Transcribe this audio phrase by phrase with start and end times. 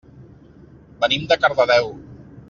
[1.03, 1.91] Venim de Cardedeu.